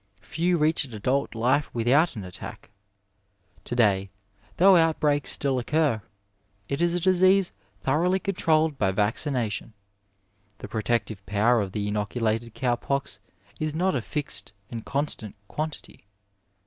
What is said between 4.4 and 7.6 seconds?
though outbreaks still occur, it is a disease